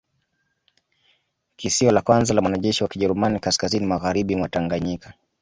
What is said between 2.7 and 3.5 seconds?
wa Kijerumani